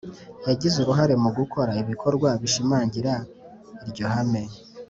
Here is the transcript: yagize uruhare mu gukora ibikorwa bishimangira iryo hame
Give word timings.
yagize 0.47 0.75
uruhare 0.79 1.13
mu 1.23 1.29
gukora 1.37 1.71
ibikorwa 1.81 2.29
bishimangira 2.41 3.13
iryo 3.87 4.05
hame 4.13 4.43